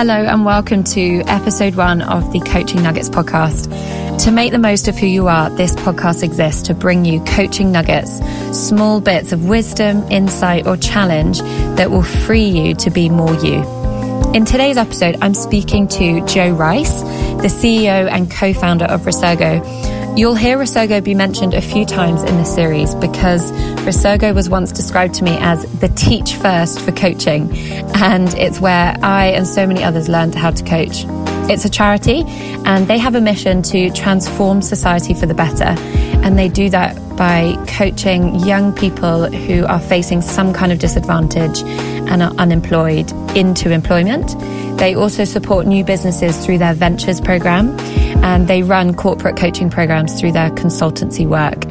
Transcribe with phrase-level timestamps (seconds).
[0.00, 3.68] Hello, and welcome to episode one of the Coaching Nuggets podcast.
[4.24, 7.70] To make the most of who you are, this podcast exists to bring you coaching
[7.70, 8.18] nuggets,
[8.58, 11.40] small bits of wisdom, insight, or challenge
[11.76, 13.62] that will free you to be more you.
[14.32, 17.02] In today's episode, I'm speaking to Jo Rice,
[17.42, 19.62] the CEO and co founder of Resurgo.
[20.16, 23.52] You'll hear Resurgo be mentioned a few times in this series because
[23.86, 27.48] Resurgo was once described to me as the teach first for coaching,
[27.96, 31.04] and it's where I and so many others learned how to coach.
[31.48, 32.24] It's a charity,
[32.66, 35.74] and they have a mission to transform society for the better.
[36.22, 41.62] And they do that by coaching young people who are facing some kind of disadvantage
[41.62, 44.36] and are unemployed into employment.
[44.78, 47.76] They also support new businesses through their ventures program
[48.22, 51.66] and they run corporate coaching programs through their consultancy work.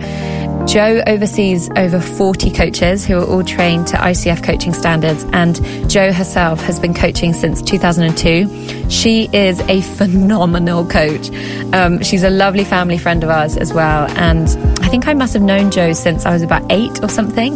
[0.67, 5.55] Jo oversees over 40 coaches who are all trained to ICF coaching standards, and
[5.89, 8.89] Jo herself has been coaching since 2002.
[8.89, 11.31] She is a phenomenal coach.
[11.73, 14.47] Um, she's a lovely family friend of ours as well, and
[14.83, 17.53] I think I must have known Jo since I was about eight or something.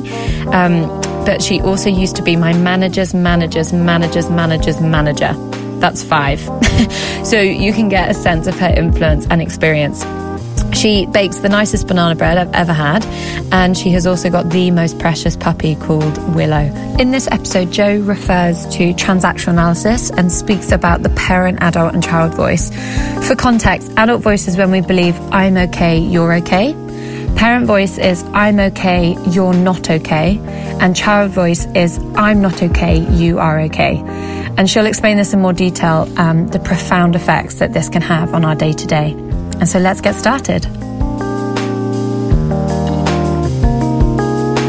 [0.53, 0.88] Um,
[1.25, 5.33] but she also used to be my manager's manager's manager's manager's manager.
[5.84, 6.39] That's five.
[7.26, 10.02] so you can get a sense of her influence and experience.
[10.73, 13.06] She bakes the nicest banana bread I've ever had,
[13.52, 16.72] and she has also got the most precious puppy called Willow.
[17.00, 22.02] In this episode, Jo refers to transactional analysis and speaks about the parent, adult, and
[22.02, 22.70] child voice.
[23.28, 26.73] For context, adult voice is when we believe I'm okay, you're okay.
[27.36, 30.38] Parent voice is I'm okay, you're not okay.
[30.80, 34.02] And child voice is I'm not okay, you are okay.
[34.58, 38.34] And she'll explain this in more detail um, the profound effects that this can have
[38.34, 39.11] on our day to day.
[39.11, 40.66] And so let's get started.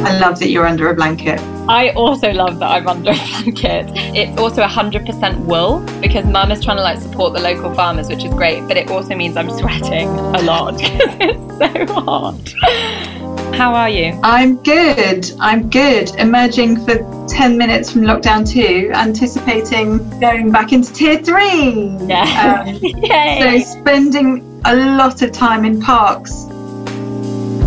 [0.06, 1.40] I love that you're under a blanket.
[1.68, 3.90] I also love that I'm under a blanket.
[4.14, 8.22] It's also 100% wool because mum is trying to like support the local farmers, which
[8.22, 13.54] is great, but it also means I'm sweating a lot because it's so hot.
[13.54, 14.18] How are you?
[14.22, 15.30] I'm good.
[15.40, 16.14] I'm good.
[16.16, 16.96] Emerging for
[17.28, 21.96] 10 minutes from lockdown two, anticipating going back into tier three.
[22.06, 22.64] Yeah.
[22.66, 22.78] Um,
[23.64, 26.44] so spending a lot of time in parks.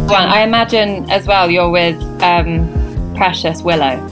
[0.08, 2.77] Well, I imagine as well you're with um,
[3.18, 4.08] Precious Willow.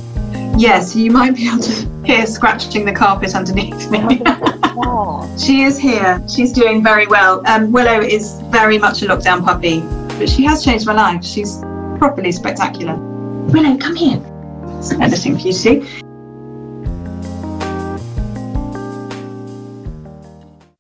[0.58, 4.00] Yes, you might be able to hear scratching the carpet underneath me.
[5.38, 6.20] she is here.
[6.28, 7.46] She's doing very well.
[7.46, 9.82] Um, Willow is very much a lockdown puppy,
[10.18, 11.24] but she has changed my life.
[11.24, 11.60] She's
[12.00, 12.96] properly spectacular.
[12.96, 14.20] Willow, come here.
[14.82, 15.88] Some editing for you to see.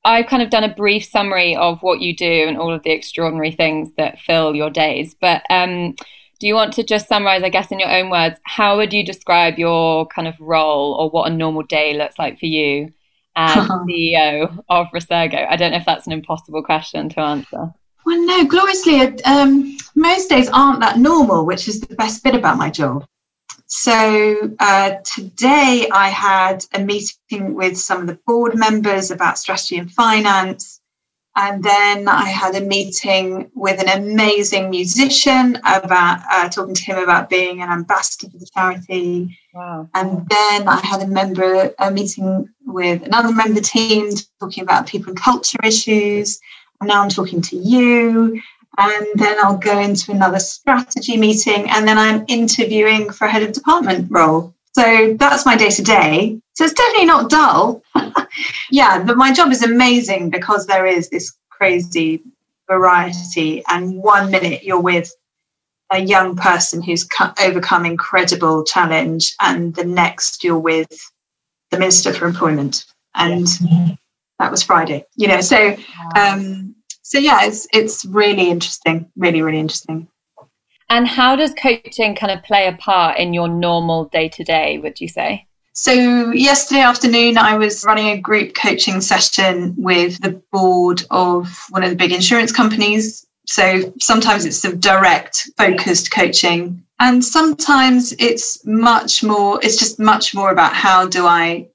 [0.03, 2.91] I've kind of done a brief summary of what you do and all of the
[2.91, 5.13] extraordinary things that fill your days.
[5.13, 5.95] But um,
[6.39, 9.05] do you want to just summarize, I guess, in your own words, how would you
[9.05, 12.91] describe your kind of role or what a normal day looks like for you
[13.35, 15.47] as CEO of Resurgo?
[15.47, 17.73] I don't know if that's an impossible question to answer.
[18.05, 22.57] Well, no, gloriously, um, most days aren't that normal, which is the best bit about
[22.57, 23.05] my job.
[23.67, 29.77] So uh, today I had a meeting with some of the board members about strategy
[29.77, 30.74] and finance.
[31.37, 36.97] And then I had a meeting with an amazing musician about uh, talking to him
[36.97, 39.37] about being an ambassador for the charity.
[39.53, 39.89] Wow.
[39.93, 45.09] And then I had a member a meeting with another member team talking about people
[45.09, 46.39] and culture issues.
[46.79, 48.41] And now I'm talking to you
[48.77, 53.43] and then I'll go into another strategy meeting, and then I'm interviewing for a head
[53.43, 54.53] of department role.
[54.73, 56.41] So that's my day to day.
[56.55, 57.83] So it's definitely not dull.
[58.71, 62.21] yeah, but my job is amazing because there is this crazy
[62.67, 63.63] variety.
[63.67, 65.13] And one minute you're with
[65.91, 67.07] a young person who's
[67.41, 71.11] overcome incredible challenge, and the next you're with
[71.71, 72.85] the Minister for Employment.
[73.15, 73.47] And
[74.39, 75.41] that was Friday, you know.
[75.41, 75.75] So
[76.17, 80.07] um, so yeah, it's it's really interesting, really really interesting.
[80.89, 84.77] And how does coaching kind of play a part in your normal day to day?
[84.77, 85.47] Would you say?
[85.77, 91.83] So, yesterday afternoon, I was running a group coaching session with the board of one
[91.83, 93.27] of the big insurance companies.
[93.45, 96.81] So, sometimes it's some direct, focused coaching.
[97.01, 101.67] And sometimes it's much more, it's just much more about how do I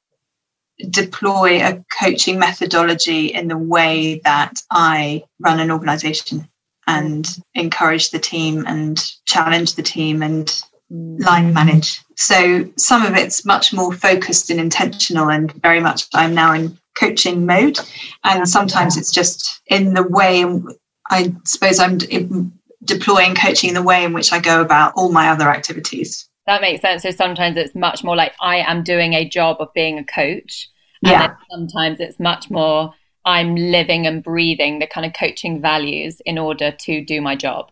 [0.88, 6.48] deploy a coaching methodology in the way that I run an organization
[6.86, 10.50] and encourage the team and challenge the team and
[10.90, 12.02] line manage.
[12.16, 16.76] So some of it's much more focused and intentional and very much I'm now in
[16.98, 17.78] coaching mode.
[18.24, 20.44] And sometimes it's just in the way
[21.10, 21.98] I suppose I'm
[22.84, 26.28] deploying coaching in the way in which I go about all my other activities.
[26.46, 27.02] That makes sense.
[27.02, 30.68] So sometimes it's much more like I am doing a job of being a coach
[31.02, 31.34] Yeah.
[31.50, 32.94] sometimes it's much more
[33.24, 37.70] I'm living and breathing the kind of coaching values in order to do my job.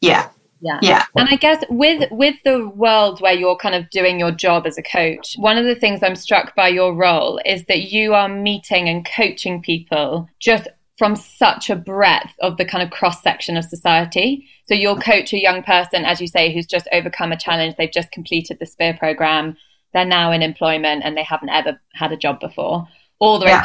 [0.00, 0.28] Yeah.
[0.60, 0.78] Yeah.
[0.82, 1.04] Yeah.
[1.16, 4.78] And I guess with with the world where you're kind of doing your job as
[4.78, 8.28] a coach, one of the things I'm struck by your role is that you are
[8.28, 13.56] meeting and coaching people just from such a breadth of the kind of cross section
[13.56, 14.48] of society.
[14.64, 17.76] So you'll coach a young person, as you say, who's just overcome a challenge.
[17.76, 19.56] They've just completed the SPEAR program.
[19.94, 22.88] They're now in employment and they haven't ever had a job before.
[23.20, 23.64] All the way Yeah.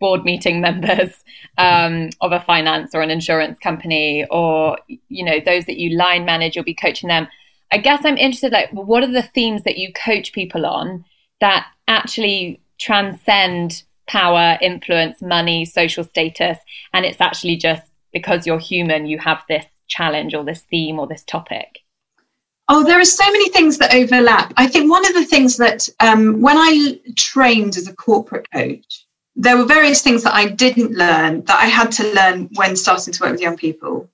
[0.00, 1.22] Board meeting members
[1.58, 4.78] um, of a finance or an insurance company, or
[5.08, 6.56] you know those that you line manage.
[6.56, 7.28] You'll be coaching them.
[7.72, 8.52] I guess I'm interested.
[8.52, 11.04] Like, what are the themes that you coach people on
[11.40, 16.58] that actually transcend power, influence, money, social status,
[16.92, 21.06] and it's actually just because you're human, you have this challenge or this theme or
[21.06, 21.80] this topic.
[22.68, 24.54] Oh, there are so many things that overlap.
[24.56, 29.03] I think one of the things that um, when I trained as a corporate coach,
[29.36, 33.12] there were various things that I didn't learn that I had to learn when starting
[33.12, 34.08] to work with young people,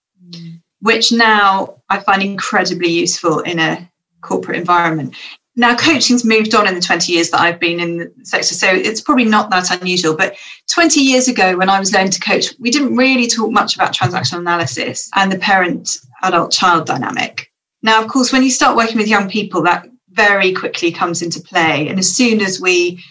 [0.81, 3.91] which now I find incredibly useful in a
[4.23, 5.15] corporate environment.
[5.57, 8.69] Now, coaching's moved on in the 20 years that I've been in the sector, so
[8.69, 10.17] it's probably not that unusual.
[10.17, 10.37] But
[10.69, 13.93] 20 years ago, when I was learning to coach, we didn't really talk much about
[13.93, 17.53] transactional analysis and the parent adult child dynamic.
[17.83, 21.41] Now, of course, when you start working with young people, that very quickly comes into
[21.41, 21.89] play.
[21.89, 23.03] And as soon as we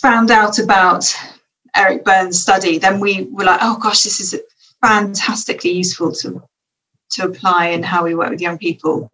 [0.00, 1.12] found out about
[1.76, 4.40] Eric Berne's study, then we were like, oh gosh, this is
[4.80, 6.42] fantastically useful to,
[7.10, 9.10] to apply in how we work with young people.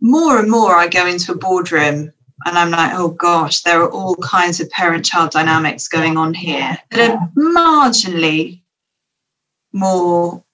[0.00, 2.12] More and more, I go into a boardroom
[2.44, 6.34] and I'm like, oh gosh, there are all kinds of parent child dynamics going on
[6.34, 8.62] here that are marginally
[9.72, 10.44] more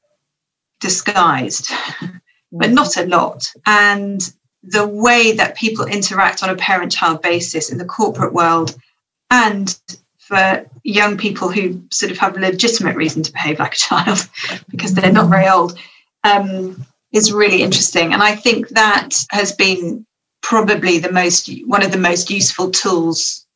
[0.80, 1.70] disguised,
[2.52, 3.52] but not a lot.
[3.66, 4.20] And
[4.62, 8.76] the way that people interact on a parent child basis in the corporate world
[9.30, 9.78] and
[10.18, 14.28] for young people who sort of have legitimate reason to behave like a child
[14.68, 15.78] because they're not very old
[16.24, 18.12] um, is really interesting.
[18.12, 20.06] And I think that has been
[20.42, 23.46] probably the most one of the most useful tools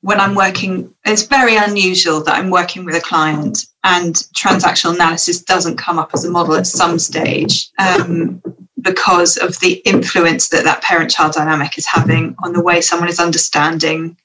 [0.00, 0.92] when I'm working.
[1.04, 6.10] It's very unusual that I'm working with a client and transactional analysis doesn't come up
[6.12, 7.70] as a model at some stage.
[7.78, 8.42] Um,
[8.80, 13.20] because of the influence that that parent-child dynamic is having on the way someone is
[13.20, 14.16] understanding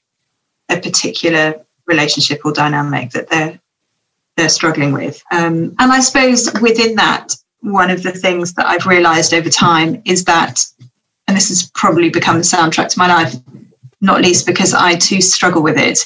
[0.68, 3.60] a particular relationship or dynamic that they're
[4.36, 5.22] they're struggling with.
[5.32, 10.02] Um, and I suppose within that, one of the things that I've realised over time
[10.04, 10.62] is that,
[11.26, 13.34] and this has probably become the soundtrack to my life,
[14.00, 16.00] not least because I too struggle with it,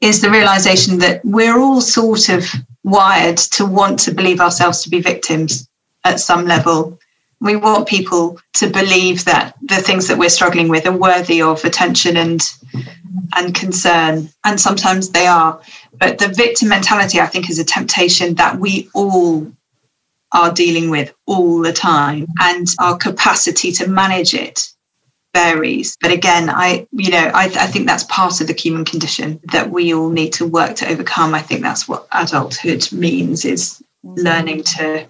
[0.00, 2.44] is the realization that we're all sort of
[2.82, 5.68] wired to want to believe ourselves to be victims
[6.04, 6.98] at some level.
[7.40, 11.64] We want people to believe that the things that we're struggling with are worthy of
[11.64, 12.42] attention and
[13.34, 15.60] and concern, and sometimes they are.
[15.98, 19.50] But the victim mentality, I think, is a temptation that we all
[20.32, 24.68] are dealing with all the time, and our capacity to manage it
[25.34, 25.96] varies.
[26.00, 29.70] But again, I, you know, I, I think that's part of the human condition that
[29.70, 31.34] we all need to work to overcome.
[31.34, 35.06] I think that's what adulthood means: is learning to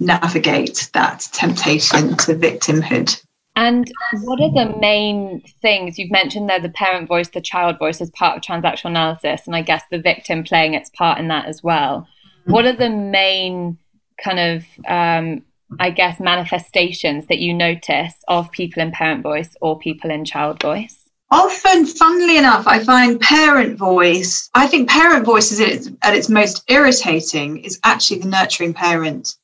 [0.00, 3.20] navigate that temptation to victimhood.
[3.56, 3.90] And
[4.24, 6.60] what are the main things you've mentioned there?
[6.60, 9.98] The parent voice, the child voice as part of transactional analysis, and I guess the
[9.98, 12.06] victim playing its part in that as well.
[12.44, 13.78] What are the main
[14.22, 15.42] kind of, um,
[15.80, 20.62] I guess, manifestations that you notice of people in parent voice or people in child
[20.62, 21.08] voice?
[21.30, 26.14] Often, funnily enough, I find parent voice, I think parent voice is at its, at
[26.14, 29.34] its most irritating, is actually the nurturing parent.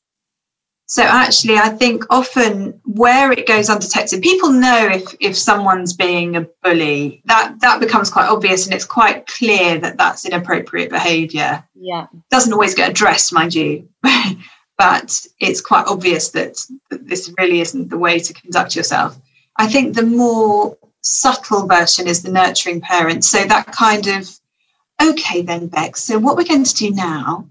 [0.85, 6.35] So actually, I think often where it goes undetected, people know if if someone's being
[6.35, 7.21] a bully.
[7.25, 11.63] That that becomes quite obvious, and it's quite clear that that's inappropriate behaviour.
[11.73, 13.87] Yeah, doesn't always get addressed, mind you,
[14.77, 16.57] but it's quite obvious that,
[16.89, 19.17] that this really isn't the way to conduct yourself.
[19.57, 23.23] I think the more subtle version is the nurturing parent.
[23.23, 24.29] So that kind of,
[25.01, 25.95] okay, then Beck.
[25.95, 27.47] So what we're going to do now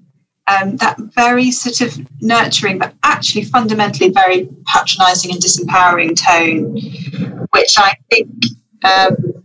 [0.49, 6.75] um, that very sort of nurturing, but actually fundamentally very patronizing and disempowering tone,
[7.51, 8.29] which I think
[8.85, 9.45] um,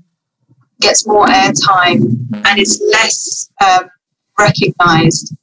[0.82, 3.90] gets more airtime and is less um,
[4.40, 5.36] recognized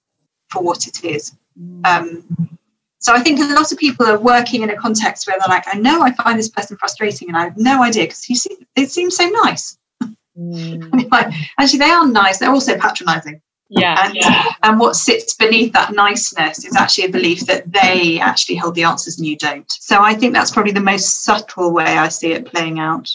[0.51, 1.37] for what it is.
[1.85, 2.59] Um,
[2.99, 5.67] so I think a lot of people are working in a context where they're like,
[5.73, 8.67] I know I find this person frustrating and I have no idea because you see,
[8.77, 9.79] it seems so nice.
[10.37, 11.13] Mm.
[11.13, 12.39] like, actually, they are nice.
[12.39, 13.41] They're also patronizing.
[13.69, 14.53] Yeah and, yeah.
[14.63, 18.85] and what sits beneath that niceness is actually a belief that they actually hold the
[18.85, 19.71] answers and you don't.
[19.71, 23.11] So I think that's probably the most subtle way I see it playing out.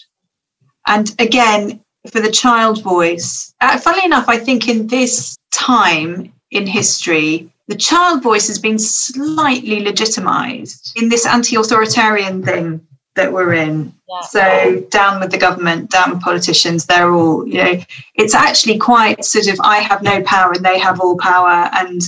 [0.87, 6.65] And again, for the child voice, uh, funnily enough, I think in this time in
[6.65, 12.87] history, the child voice has been slightly legitimized in this anti authoritarian thing
[13.19, 13.93] that we're in.
[14.07, 14.21] Yeah.
[14.21, 17.79] So down with the government, down with politicians, they're all, you know,
[18.15, 22.01] it's actually quite sort of I have no power and they have all power and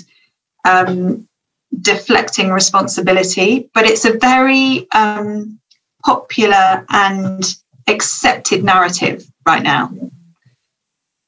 [0.66, 1.28] um,
[1.82, 3.70] deflecting responsibility.
[3.74, 5.60] But it's a very um,
[6.06, 7.44] popular and
[7.88, 9.94] accepted narrative right now,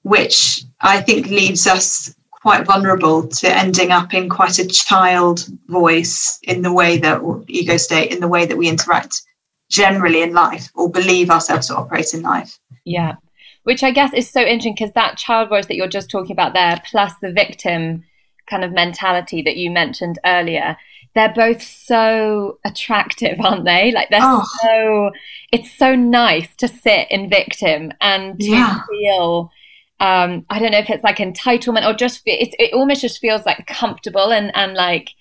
[0.04, 6.40] which I think leaves us quite vulnerable to ending up in quite a child voice
[6.44, 9.22] in the way that ego state in the way that we interact
[9.70, 13.16] generally in life or believe ourselves to operate in life yeah
[13.64, 16.54] which i guess is so interesting because that child voice that you're just talking about
[16.54, 18.04] there plus the victim
[18.48, 20.78] kind of mentality that you mentioned earlier
[21.16, 24.46] they're both so attractive aren't they like they're oh.
[24.62, 25.12] so
[25.52, 28.80] it's so nice to sit in victim and to yeah.
[28.90, 29.52] feel
[30.00, 33.46] um, I don't know if it's like entitlement or just it, it almost just feels
[33.46, 35.12] like comfortable and and like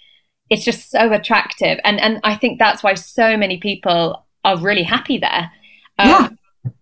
[0.51, 4.83] it's just so attractive and and I think that's why so many people are really
[4.83, 5.51] happy there.
[5.99, 6.29] Um, yeah.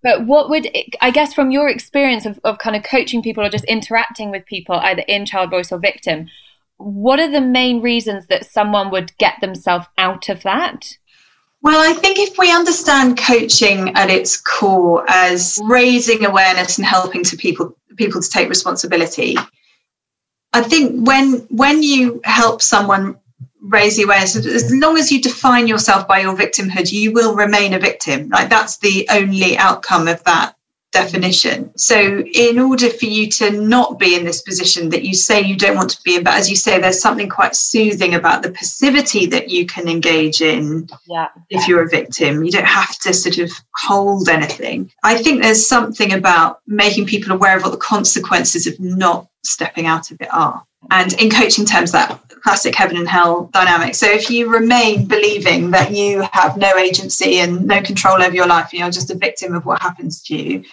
[0.03, 0.69] But what would
[1.01, 4.45] I guess from your experience of, of kind of coaching people or just interacting with
[4.47, 6.29] people either in child voice or victim,
[6.77, 10.97] what are the main reasons that someone would get themselves out of that?
[11.63, 17.23] Well, I think if we understand coaching at its core as raising awareness and helping
[17.25, 19.37] to people people to take responsibility,
[20.53, 23.17] I think when when you help someone
[23.61, 27.75] raise the awareness, as long as you define yourself by your victimhood, you will remain
[27.75, 28.29] a victim.
[28.29, 30.57] Like that's the only outcome of that
[30.93, 31.71] definition.
[31.77, 35.57] So, in order for you to not be in this position that you say you
[35.57, 38.51] don't want to be in, but as you say, there's something quite soothing about the
[38.51, 41.29] passivity that you can engage in yeah.
[41.49, 42.45] if you're a victim.
[42.45, 44.91] You don't have to sort of hold anything.
[45.05, 49.87] I think there's something about making people aware of what the consequences of not stepping
[49.87, 50.65] out of it are.
[50.91, 53.95] And in coaching terms, that classic heaven and hell dynamic.
[53.95, 58.47] So if you remain believing that you have no agency and no control over your
[58.47, 60.65] life, and you're just a victim of what happens to you,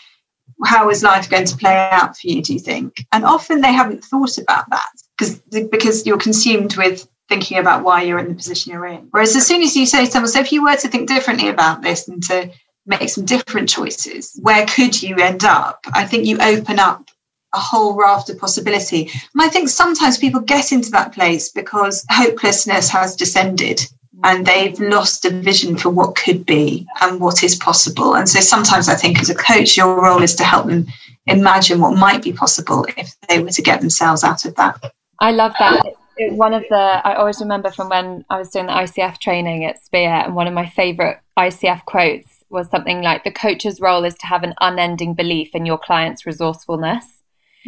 [0.66, 3.06] how is life going to play out for you, do you think?
[3.12, 8.02] And often they haven't thought about that because because you're consumed with thinking about why
[8.02, 9.08] you're in the position you're in.
[9.12, 11.50] Whereas as soon as you say to someone, so if you were to think differently
[11.50, 12.50] about this and to
[12.86, 15.86] make some different choices, where could you end up?
[15.94, 17.10] I think you open up
[17.54, 19.10] a whole raft of possibility.
[19.34, 23.82] And I think sometimes people get into that place because hopelessness has descended
[24.24, 28.16] and they've lost a vision for what could be and what is possible.
[28.16, 30.88] And so sometimes I think as a coach, your role is to help them
[31.28, 34.92] imagine what might be possible if they were to get themselves out of that.
[35.20, 35.84] I love that.
[36.20, 39.84] One of the, I always remember from when I was doing the ICF training at
[39.84, 44.16] Spear, and one of my favorite ICF quotes was something like the coach's role is
[44.16, 47.17] to have an unending belief in your client's resourcefulness.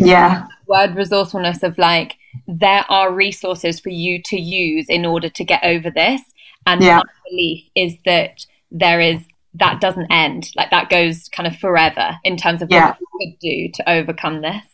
[0.08, 0.48] Yeah.
[0.68, 2.16] Word resourcefulness of like,
[2.48, 6.22] there are resources for you to use in order to get over this.
[6.66, 6.98] And yeah.
[6.98, 9.24] my belief is that there is
[9.56, 10.52] that doesn't end.
[10.56, 12.90] Like that goes kind of forever in terms of yeah.
[12.90, 14.66] what you could do to overcome this.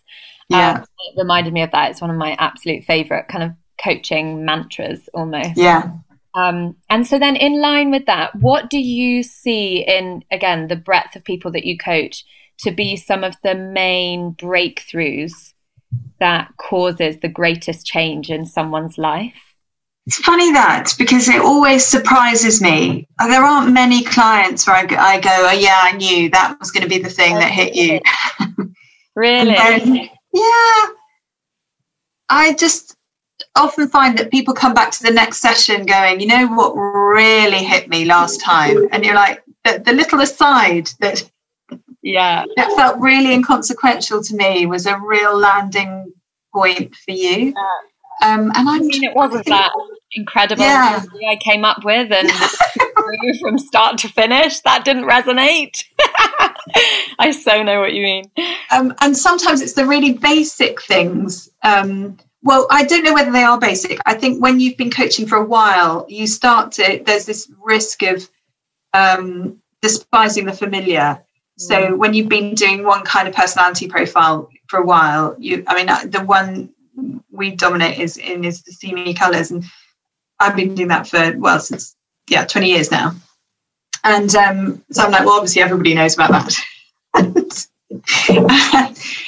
[0.49, 0.71] Yeah.
[0.71, 1.91] Um, it reminded me of that.
[1.91, 3.51] It's one of my absolute favorite kind of
[3.83, 5.57] coaching mantras almost.
[5.57, 5.91] Yeah.
[6.33, 10.75] Um, and so then in line with that, what do you see in again the
[10.75, 12.25] breadth of people that you coach
[12.59, 15.53] to be some of the main breakthroughs
[16.19, 19.55] that causes the greatest change in someone's life?
[20.07, 23.07] It's funny that because it always surprises me.
[23.19, 26.57] Uh, there aren't many clients where I go, I go oh, yeah, I knew that
[26.59, 27.99] was going to be the thing that hit you.
[29.15, 29.53] Really?
[29.53, 30.85] then, yeah.
[32.27, 32.97] I just
[33.55, 37.63] often find that people come back to the next session going, you know what really
[37.63, 38.89] hit me last time?
[38.91, 41.29] And you're like, the, the little aside that
[42.05, 42.45] yeah.
[42.55, 46.13] That felt really inconsequential to me was a real landing
[46.53, 47.51] point for you.
[47.55, 48.29] Yeah.
[48.29, 49.71] um, and I, mean it wasn't that
[50.11, 50.63] incredible.
[50.63, 51.03] Yeah.
[51.27, 52.29] I came up with and
[53.41, 54.59] from start to finish.
[54.61, 55.83] That didn't resonate.
[57.17, 58.25] I so know what you mean.
[58.71, 61.49] Um, and sometimes it's the really basic things.
[61.63, 63.97] Um, well i don't know whether they are basic.
[64.05, 68.03] I think when you've been coaching for a while you start to there's this risk
[68.03, 68.29] of
[68.93, 71.25] um, despising the familiar
[71.57, 75.75] so when you've been doing one kind of personality profile for a while, you, I
[75.75, 76.73] mean, uh, the one
[77.31, 79.63] we dominate is in is the C-Me colors, and
[80.39, 81.95] I've been doing that for well since
[82.29, 83.13] yeah 20 years now.
[84.03, 86.55] And um, so I'm like, well, obviously everybody knows about that.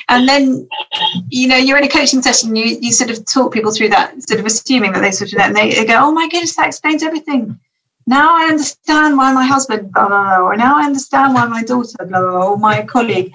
[0.09, 0.67] and then
[1.29, 4.21] you know you're in a coaching session you you sort of talk people through that
[4.23, 6.67] sort of assuming that they sort of and they, they go oh my goodness that
[6.67, 7.57] explains everything
[8.07, 11.61] now I understand why my husband, blah, blah, blah, or now I understand why my
[11.61, 13.33] daughter, blah, blah, blah, or my colleague.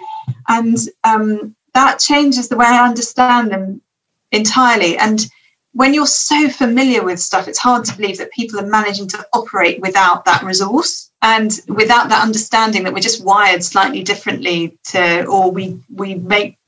[0.49, 3.83] and um, that changes the way I understand them
[4.31, 4.97] entirely.
[4.97, 5.27] And
[5.73, 9.27] when you're so familiar with stuff, it's hard to believe that people are managing to
[9.33, 15.25] operate without that resource and without that understanding that we're just wired slightly differently to,
[15.27, 16.59] or we we make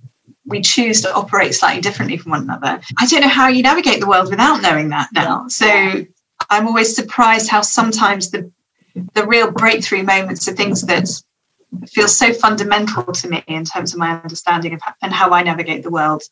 [0.47, 2.81] we choose to operate slightly differently from one another.
[2.99, 5.49] I don't know how you navigate the world without knowing that now.
[5.49, 6.05] So
[6.51, 8.51] I'm always surprised how sometimes the
[9.15, 11.09] the real breakthrough moments are things that
[11.89, 15.83] feel so fundamental to me in terms of my understanding of and how I navigate
[15.83, 16.23] the world.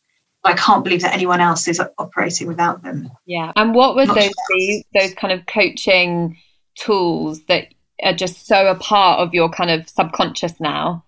[0.45, 3.09] I can't believe that anyone else is operating without them.
[3.25, 3.51] Yeah.
[3.55, 4.85] And what would Not those be?
[4.93, 6.37] Those kind of coaching
[6.75, 7.67] tools that
[8.01, 11.05] are just so a part of your kind of subconscious now?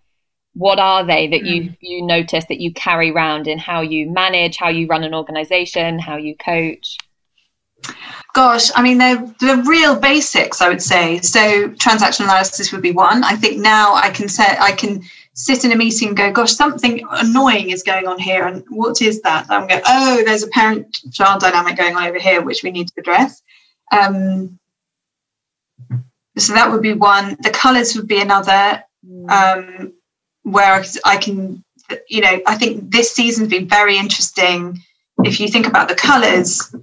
[0.53, 1.77] What are they that you mm.
[1.81, 5.99] you notice that you carry around in how you manage, how you run an organization,
[5.99, 6.97] how you coach?
[8.35, 11.19] Gosh, I mean, they're the real basics, I would say.
[11.21, 13.23] So transaction analysis would be one.
[13.23, 15.03] I think now I can set, I can
[15.35, 18.45] sit in a meeting and go, gosh, something annoying is going on here.
[18.45, 19.45] And what is that?
[19.49, 22.89] I'm going, oh, there's a parent child dynamic going on over here, which we need
[22.89, 23.41] to address.
[23.93, 24.59] Um,
[26.37, 27.37] so that would be one.
[27.41, 28.83] The colors would be another,
[29.29, 29.93] um,
[30.43, 31.63] where I can,
[32.09, 34.77] you know, I think this season's been very interesting.
[35.23, 36.75] If you think about the colors,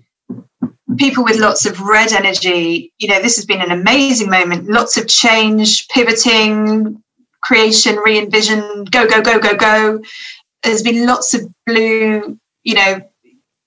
[0.96, 4.68] people with lots of red energy, you know, this has been an amazing moment.
[4.68, 7.02] Lots of change, pivoting,
[7.42, 10.02] creation, re envision, go, go, go, go, go.
[10.62, 13.00] There's been lots of blue, you know,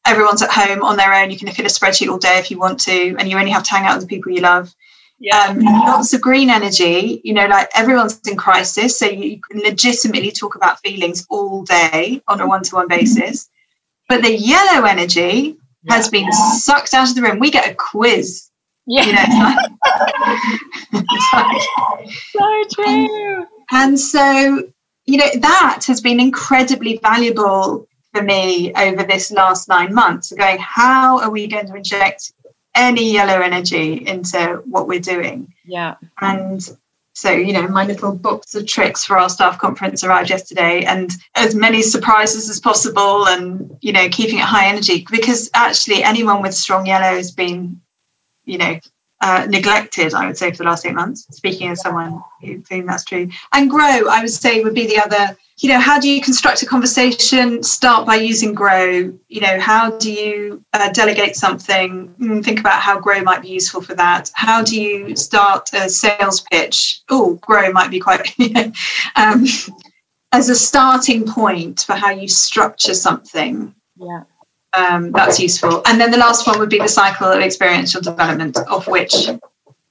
[0.06, 1.32] everyone's at home on their own.
[1.32, 3.52] You can look at a spreadsheet all day if you want to, and you only
[3.52, 4.74] have to hang out with the people you love.
[5.20, 5.48] Yeah.
[5.50, 9.00] Um, lots of green energy, you know, like everyone's in crisis.
[9.00, 13.50] So you can legitimately talk about feelings all day on a one to one basis.
[14.08, 15.96] But the yellow energy, yeah.
[15.96, 17.40] has been sucked out of the room.
[17.40, 18.50] We get a quiz.
[18.88, 19.06] Yeah.
[19.06, 19.56] You know,
[20.94, 21.62] like,
[22.32, 22.86] so true.
[22.86, 24.64] And, and so,
[25.06, 30.32] you know, that has been incredibly valuable for me over this last nine months.
[30.32, 32.32] Going, how are we going to inject
[32.76, 35.52] any yellow energy into what we're doing?
[35.66, 35.96] Yeah.
[36.22, 36.62] And
[37.16, 41.12] so, you know, my little box of tricks for our staff conference arrived yesterday and
[41.36, 46.42] as many surprises as possible and, you know, keeping it high energy because actually anyone
[46.42, 47.80] with strong yellow has been,
[48.44, 48.78] you know,
[49.22, 52.86] uh, neglected, I would say, for the last eight months, speaking as someone who think
[52.86, 53.30] that's true.
[53.54, 56.62] And grow, I would say, would be the other you know how do you construct
[56.64, 57.64] a conversation?
[57.64, 59.14] Start by using grow.
[59.30, 62.14] You know how do you uh, delegate something?
[62.20, 64.32] Mm, think about how grow might be useful for that.
[64.34, 67.02] How do you start a sales pitch?
[67.10, 68.30] Oh grow might be quite
[69.16, 69.46] um,
[70.34, 73.74] as a starting point for how you structure something.
[73.96, 74.24] Yeah
[74.78, 78.58] um, that's useful and then the last one would be the cycle of experiential development
[78.70, 79.30] of which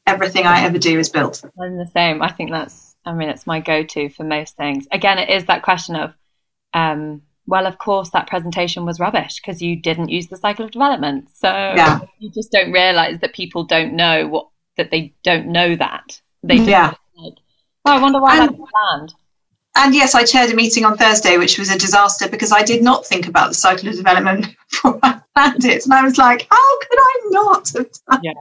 [0.06, 3.46] everything i ever do is built i'm the same i think that's I mean, it's
[3.46, 4.86] my go-to for most things.
[4.90, 6.14] Again, it is that question of,
[6.72, 10.70] um, well, of course, that presentation was rubbish because you didn't use the cycle of
[10.70, 11.28] development.
[11.34, 12.00] So yeah.
[12.18, 16.20] you just don't realize that people don't know what that they don't know that.
[16.42, 16.94] They yeah.
[17.16, 17.34] Like,
[17.84, 19.14] oh, I wonder why and, that planned.
[19.76, 22.82] And yes, I chaired a meeting on Thursday, which was a disaster because I did
[22.82, 26.46] not think about the cycle of development before I planned it, and I was like,
[26.48, 27.72] how could I not?
[28.22, 28.32] Yeah,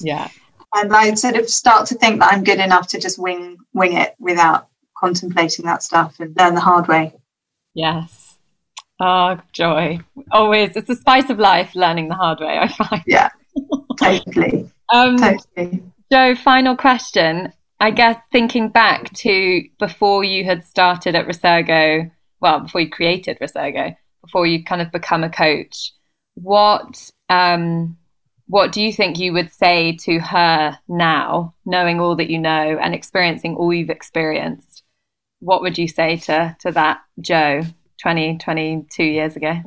[0.00, 0.28] yeah
[0.74, 3.96] and I sort of start to think that I'm good enough to just wing wing
[3.96, 7.14] it without contemplating that stuff and learn the hard way.
[7.74, 8.36] Yes.
[9.00, 10.00] Oh, joy.
[10.30, 10.76] Always.
[10.76, 13.02] It's the spice of life, learning the hard way, I find.
[13.06, 13.30] Yeah,
[13.98, 14.70] totally.
[14.92, 15.82] um, totally.
[16.12, 17.52] Jo, final question.
[17.80, 22.10] I guess thinking back to before you had started at Resurgo,
[22.40, 25.92] well, before you created Resurgo, before you kind of become a coach,
[26.34, 27.96] what um,
[28.46, 32.78] what do you think you would say to her now, knowing all that you know
[32.78, 34.82] and experiencing all you've experienced?
[35.40, 37.62] What would you say to, to that Jo
[38.00, 39.60] 20, 22 years ago?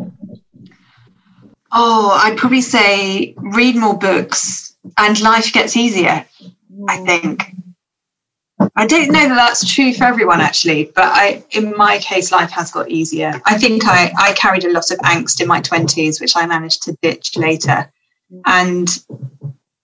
[1.72, 6.26] Oh, I'd probably say read more books and life gets easier,
[6.88, 7.06] I mm.
[7.06, 7.52] think.
[8.78, 12.52] I don't know that that's true for everyone actually, but I, in my case, life
[12.52, 13.42] has got easier.
[13.46, 16.84] I think I, I carried a lot of angst in my 20s, which I managed
[16.84, 17.92] to ditch later.
[18.46, 18.88] And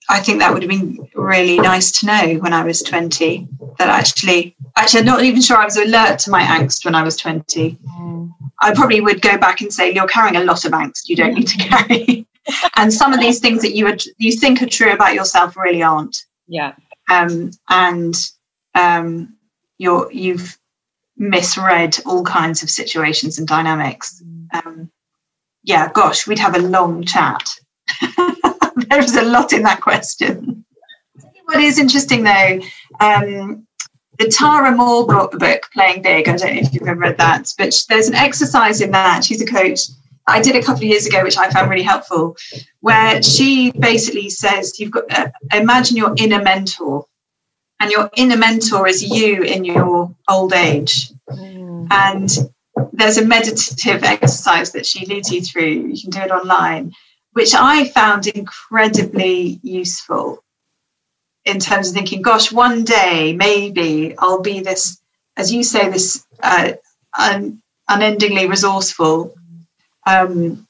[0.08, 3.88] I think that would have been really nice to know when I was 20 that
[3.88, 7.16] actually, actually, I'm not even sure I was alert to my angst when I was
[7.16, 7.72] 20.
[7.72, 8.30] Mm.
[8.62, 11.34] I probably would go back and say, You're carrying a lot of angst you don't
[11.34, 12.26] need to carry.
[12.76, 15.82] and some of these things that you would you think are true about yourself really
[15.82, 16.16] aren't.
[16.46, 16.74] Yeah.
[17.10, 18.14] Um, and
[18.74, 19.36] um,
[19.78, 20.58] you're you've
[21.16, 24.22] misread all kinds of situations and dynamics.
[24.52, 24.90] Um,
[25.62, 27.48] yeah, gosh, we'd have a long chat.
[28.76, 30.64] There's a lot in that question.
[31.44, 32.60] What is interesting though,
[33.00, 33.66] um,
[34.18, 36.28] the Tara Mohr brought the book, Playing Big.
[36.28, 39.24] I don't know if you've ever read that, but there's an exercise in that.
[39.24, 39.80] She's a coach.
[40.26, 42.36] I did a couple of years ago, which I found really helpful,
[42.80, 47.06] where she basically says you've got uh, imagine your inner mentor,
[47.80, 51.88] and your inner mentor is you in your old age, mm.
[51.90, 52.30] and
[52.92, 55.88] there's a meditative exercise that she leads you through.
[55.88, 56.92] You can do it online,
[57.32, 60.44] which I found incredibly useful
[61.44, 65.00] in terms of thinking, gosh, one day maybe I'll be this,
[65.36, 66.72] as you say, this uh,
[67.18, 69.34] un- unendingly resourceful.
[70.06, 70.66] Um,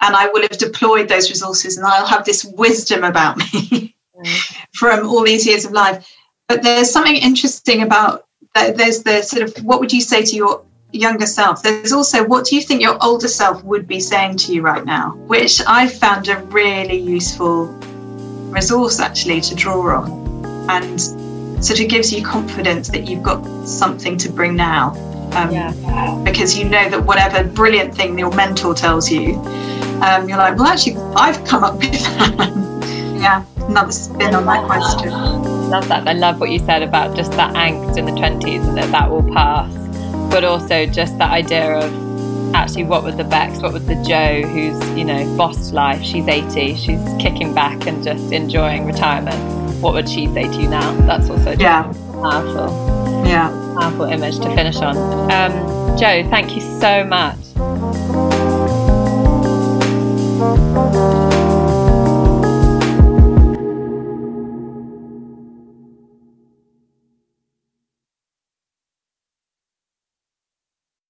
[0.00, 3.96] and I will have deployed those resources and I'll have this wisdom about me
[4.74, 6.08] from all these years of life.
[6.48, 8.76] But there's something interesting about that.
[8.76, 11.62] There's the sort of what would you say to your younger self?
[11.62, 14.84] There's also what do you think your older self would be saying to you right
[14.84, 17.66] now, which I found a really useful
[18.50, 21.00] resource actually to draw on and
[21.62, 24.92] sort of gives you confidence that you've got something to bring now.
[25.34, 26.22] Um, yeah.
[26.24, 29.34] Because you know that whatever brilliant thing your mentor tells you,
[30.00, 33.18] um, you're like, well, actually, I've come up with that.
[33.20, 35.57] yeah, another spin on that question.
[35.68, 36.08] Love that.
[36.08, 39.10] I love what you said about just that angst in the 20s and that that
[39.10, 39.70] will pass,
[40.32, 44.40] but also just that idea of actually what would the Bex, what would the Jo
[44.42, 49.36] who's, you know, bossed life, she's 80, she's kicking back and just enjoying retirement.
[49.82, 50.98] What would she say to you now?
[51.02, 51.82] That's also yeah.
[52.12, 53.26] powerful.
[53.26, 53.50] Yeah.
[53.78, 54.96] Powerful image to finish on.
[55.30, 57.47] Um, Jo, thank you so much